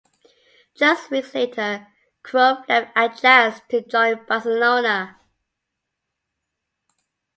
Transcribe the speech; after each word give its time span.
Just 0.73 1.11
weeks 1.11 1.35
later 1.35 1.85
Cruyff 2.23 2.67
left 2.67 2.97
Ajax 2.97 3.61
to 3.69 3.83
join 3.85 4.25
Barcelona. 4.25 5.19